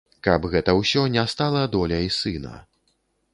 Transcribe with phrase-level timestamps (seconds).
[0.27, 2.55] Каб гэта ўсё не стала доляй сына.